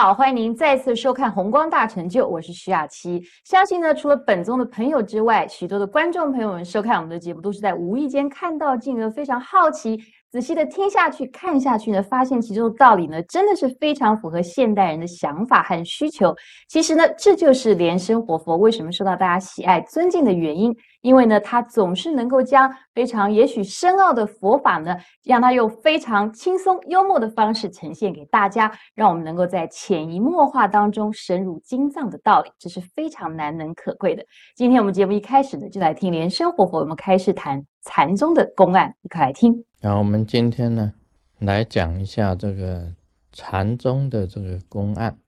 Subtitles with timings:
[0.00, 3.22] 好，欢迎您再次收看《红光大成就》，我是徐雅琪。
[3.44, 10.00] 相信呢，除了本宗的朋友之外，许多的观众朋友们收看我们的节目，都是在无意间看到，进而非常好奇。
[10.30, 16.34] 仔细的听下去、看下去呢，发现其中的道理呢，真的是非常符合现代人的想法和需求。
[16.68, 20.74] 其实呢，这就是莲生活佛为什么受到大家喜爱、尊敬的原因。
[21.02, 24.94] 因为呢，他总是能够将非常也许深奥的佛法呢，
[25.24, 34.22] 让他用非常轻松幽默的方式呈现给大家，让我们能够在潜移默化当中深入经藏的道理，这是非常难能可贵的。
[34.54, 39.64] 今天我们节目一开始呢，就来听莲生活佛，我们开始谈禅宗的公案，一块来听。
[39.80, 40.92] 然后我们今天呢，
[41.38, 42.94] 来讲一下这个
[43.32, 45.18] 禅宗的这个公案，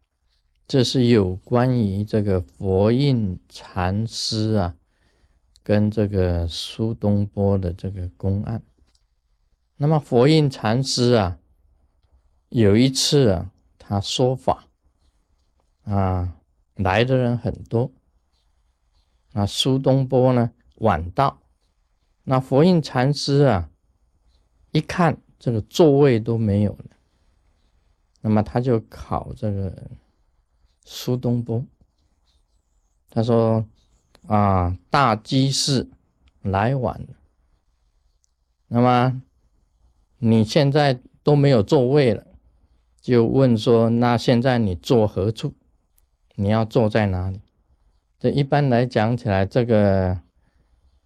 [0.66, 4.74] 这是有关于这个佛印禅师啊。
[5.64, 8.60] 跟这个苏东坡的这个公案，
[9.76, 11.38] 那么佛印禅师啊，
[12.48, 14.66] 有一次啊，他说法
[15.84, 16.36] 啊，
[16.74, 17.92] 来的人很多，
[19.34, 21.38] 啊，苏东坡呢晚到，
[22.24, 23.70] 那佛印禅师啊，
[24.70, 26.96] 一看这个座位都没有了，
[28.20, 29.90] 那么他就考这个
[30.84, 31.64] 苏东坡，
[33.10, 33.66] 他说。
[34.28, 35.88] 啊，大居士
[36.42, 37.08] 来晚了。
[38.68, 39.20] 那么
[40.18, 42.24] 你现在都没有座位了，
[43.00, 45.54] 就问说：那现在你坐何处？
[46.36, 47.40] 你要坐在哪里？
[48.20, 50.20] 这一般来讲起来，这个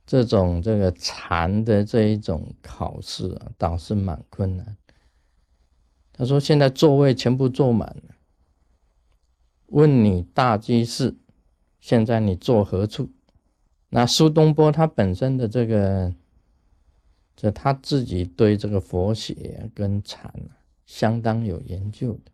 [0.07, 4.77] 这种这个禅的这一种考试啊，倒是蛮困难。
[6.13, 8.15] 他说：现在座位全部坐满了。
[9.67, 11.17] 问你大居士。
[11.79, 13.11] 现在你坐何处？
[13.91, 16.13] 那苏东坡他本身的这个，
[17.37, 22.33] 这他自己对这个佛学跟禅啊相当有研究的，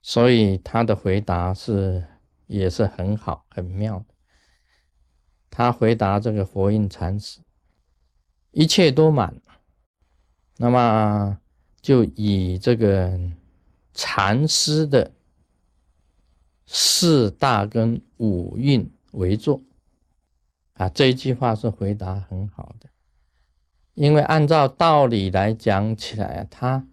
[0.00, 2.02] 所以他的回答是
[2.46, 4.14] 也是很好很妙的。
[5.50, 7.40] 他回答这个佛印禅师，
[8.50, 9.34] 一切都满，
[10.56, 11.38] 那么
[11.80, 13.18] 就以这个
[13.92, 15.12] 禅师的。
[16.68, 19.62] 四大跟五蕴为座
[20.72, 22.88] 啊，这一句话是回答很好的，
[23.94, 26.88] 因为按照道理来讲起来啊，他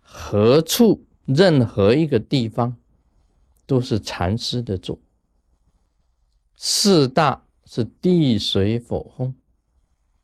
[0.00, 2.76] 何处任何一个地方
[3.66, 5.00] 都是禅师的座。
[6.54, 9.34] 四大是地水火风，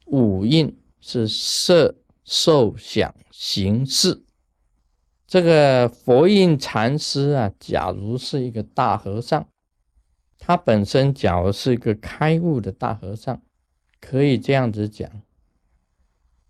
[0.07, 4.25] 五蕴是色受想行识。
[5.27, 9.49] 这个佛印禅师啊，假如是一个大和尚，
[10.39, 13.43] 他本身假如是一个开悟的大和尚，
[14.01, 15.11] 可以这样子讲：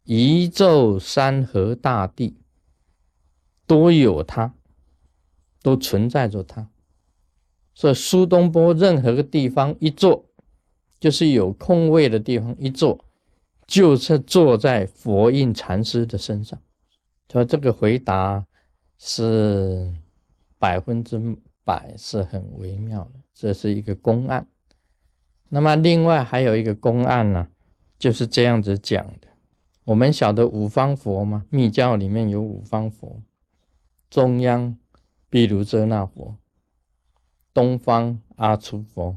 [0.05, 2.37] 宇宙山河大地
[3.67, 4.55] 都有他，
[5.63, 6.69] 都存在着他。
[7.75, 10.29] 所以苏东坡任何个地方一坐，
[11.03, 13.05] 就是有空位的地方一坐，
[13.67, 16.57] 就是坐在佛印禅师的身上。
[17.31, 18.47] 说这个回答。
[19.05, 19.93] 是
[20.61, 21.19] 百分之
[21.65, 24.47] 百是很微妙的，这是一个公案。
[25.49, 27.49] 那么另外还有一个公案呢，
[27.99, 29.27] 就是这样子讲的。
[29.83, 31.45] 我们晓得五方佛吗？
[31.51, 33.21] 密教里面有五方佛，
[34.09, 34.79] 中央
[35.29, 36.37] 毗卢遮那佛，
[37.53, 39.17] 东方阿弥佛，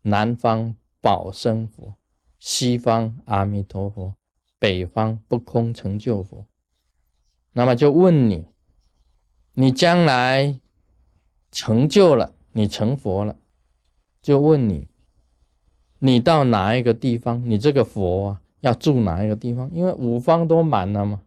[0.00, 1.96] 南方宝生佛，
[2.38, 4.14] 西方阿弥陀佛，
[4.58, 6.46] 北方不空成就佛。
[7.52, 8.46] 那么就问你。
[9.54, 10.60] 你将来
[11.50, 13.36] 成就了，你成佛了，
[14.22, 14.88] 就问你，
[15.98, 17.42] 你到哪一个地方？
[17.50, 19.68] 你这个佛啊，要住哪一个地方？
[19.74, 21.22] 因为五方都满了嘛，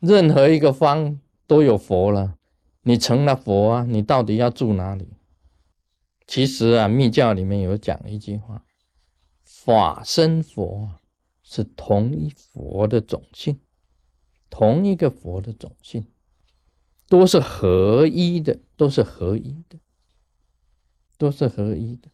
[0.00, 2.36] 任何一个方都有佛了，
[2.82, 5.08] 你成了佛啊，你到底要住哪里？
[6.26, 8.64] 其实啊，密教里面有讲一句话：
[9.48, 11.00] 法身佛
[11.42, 13.58] 是同一佛的种性，
[14.50, 16.06] 同一个佛的种性。
[17.10, 19.78] 都是合一的，都是合一的，
[21.16, 22.10] 都是合一的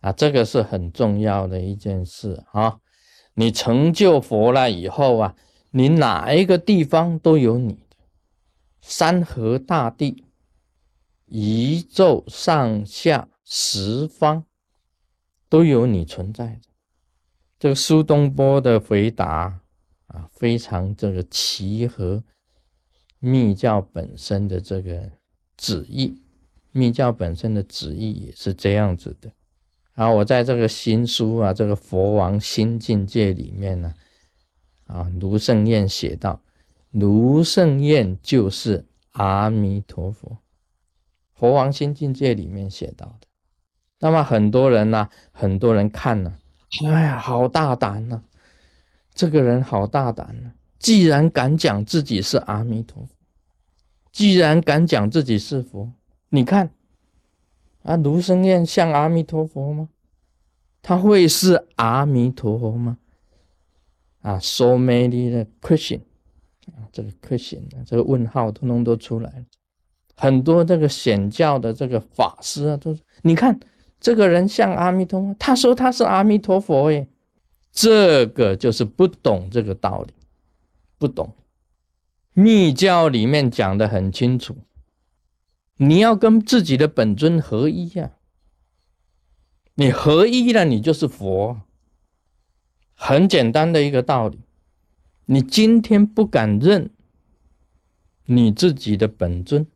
[0.00, 0.10] 啊！
[0.10, 2.80] 这个是很重要的一件事啊！
[3.34, 5.36] 你成就佛了以后啊，
[5.70, 7.96] 你哪一个地方都有你的，
[8.80, 10.24] 山河大地、
[11.26, 14.44] 宇宙上下十方
[15.52, 16.60] 都有你存在的。
[17.58, 19.60] 这个苏东坡的回答
[20.06, 22.24] 啊，非常这个契合。
[23.18, 25.12] 密教本身的这个
[25.58, 26.22] 旨意，
[26.70, 29.30] 密教本身的旨意也是这样子的。
[29.92, 33.94] 然后我在这个新书啊，这个《佛王新境界》里面呢，
[34.86, 36.40] 啊，卢胜彦写道：
[36.92, 40.38] 卢胜彦就是阿弥陀佛。
[41.34, 43.26] 佛王新境界里面写到的。
[44.02, 46.36] 那么很多人呢，很多人看了，
[46.84, 48.20] 哎呀，好大胆呐！
[49.14, 50.50] 这个人好大胆呐！
[50.80, 53.14] 既然敢讲自己是阿弥陀佛，
[54.10, 55.92] 既然敢讲自己是佛，
[56.30, 56.70] 你看
[57.84, 59.88] 啊，卢生燕像阿弥陀佛吗？
[60.82, 62.98] 他会是阿弥陀佛吗？
[64.22, 66.00] 啊，so many 的 question
[66.66, 69.44] 啊，这个 question 这个问号通通都出来了。
[70.16, 73.56] 很多这个显教的这个法师啊，都你看
[74.02, 77.06] 这个人像阿弥陀佛，他说他是阿弥陀佛耶，
[77.70, 80.12] 这个就是不懂这个道理，
[80.98, 81.32] 不懂。
[82.32, 84.56] 密教里面讲的很清楚，
[85.76, 88.10] 你要跟自己的本尊合一呀。
[89.76, 91.60] 你合一了，你就是佛。
[92.94, 94.40] 很简单的一个道理，
[95.26, 96.90] 你今天不敢认
[98.26, 99.66] 你自己的本尊，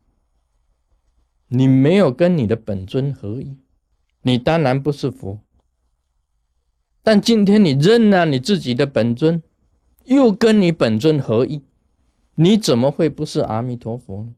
[1.47, 3.57] 你没有跟你的本尊合一，
[4.27, 5.39] 你当然不是佛。
[7.01, 9.41] 但今天你认了你自己的本尊，
[10.03, 11.63] 又跟你本尊合一，
[12.35, 14.35] 你怎么会不是阿弥陀佛呢？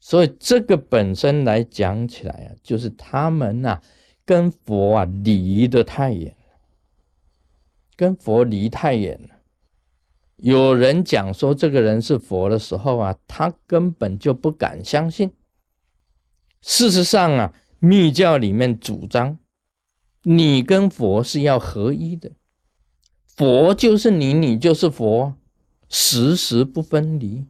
[0.00, 3.80] 所以这个本身来讲起来啊，就是他们呐。
[4.24, 6.36] 跟佛啊离得太远，
[7.96, 9.30] 跟佛离太远了。
[10.36, 15.32] 有人讲说这个人是佛的时候啊，他根本就不敢相信。
[16.60, 17.52] 事实上啊，
[17.84, 19.38] 密教里面主张，
[20.22, 22.30] 你跟佛是要合一的，
[23.26, 25.34] 佛就是你，你就是佛，
[25.88, 27.44] 时时不分离。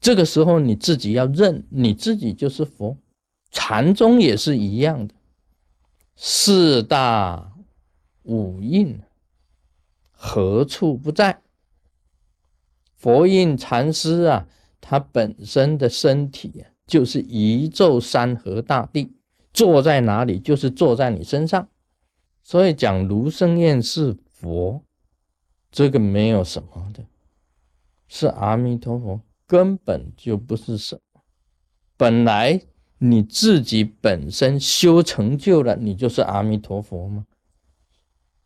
[0.00, 2.98] 这个时候你自己要认，你自己就是佛。
[3.52, 5.14] 禅宗也是一样的。
[6.16, 7.52] 四大
[8.24, 9.00] 五印
[10.10, 11.40] 何处不在？
[12.96, 14.48] 佛印禅师啊，
[14.80, 19.12] 他本身的身体啊，就是宇宙山河大地，
[19.52, 21.68] 坐在哪里就是坐在你身上。
[22.42, 24.82] 所以讲卢生燕是佛，
[25.70, 27.04] 这个没有什么的，
[28.08, 31.22] 是阿弥陀佛，根本就不是什么，
[31.96, 32.60] 本来。
[33.00, 37.26] 你自己本身修成就了，你就是阿弥陀佛吗？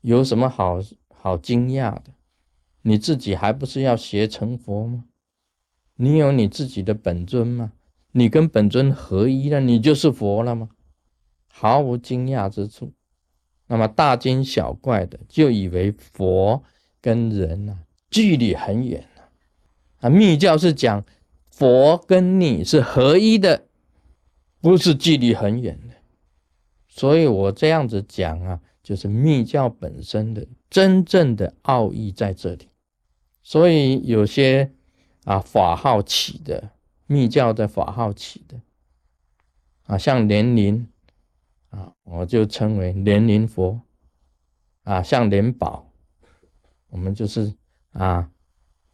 [0.03, 0.79] 有什么好
[1.09, 2.13] 好惊讶的？
[2.83, 5.07] 你自己还不是要学成佛吗？
[5.97, 7.73] 你有你自己的本尊吗？
[8.11, 10.69] 你跟本尊合一了，你就是佛了吗？
[11.55, 12.93] 毫无惊讶之处。
[13.67, 16.65] 那么大惊小怪的，就以为佛
[17.01, 17.79] 跟人啊
[18.11, 19.29] 距离很远了。
[20.01, 21.05] 啊，密教是讲
[21.51, 23.67] 佛跟你是合一的。
[24.61, 25.95] 不是距离很远的，
[26.87, 32.69] 所以我这样子讲啊，就是密教本身的真正的奥义在这里。
[33.43, 34.71] 所以有些
[35.25, 36.71] 啊法号起的
[37.09, 38.61] 密教的法号起的
[39.87, 40.87] 啊，像莲林
[41.73, 43.79] 啊，我就称为莲林佛
[44.85, 45.93] 啊，像莲宝，
[46.89, 47.53] 我们就是
[47.93, 48.31] 啊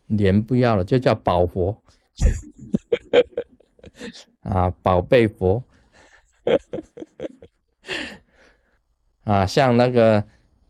[0.06, 1.80] 莲不要了，就叫宝佛。
[4.40, 5.62] 啊，宝贝佛，
[9.24, 10.24] 啊，像那个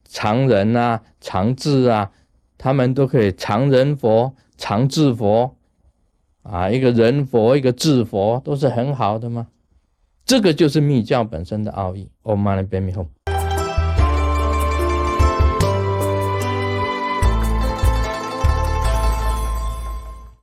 [0.04, 2.10] 常人啊、常智啊，
[2.56, 5.56] 他们都可以常人佛、常智佛，
[6.42, 9.48] 啊，一个人佛，一个智佛，都是很好的嘛。
[10.28, 12.06] 这个就是密教本身的奥义。
[12.22, 13.06] Om Mani Padme Hum。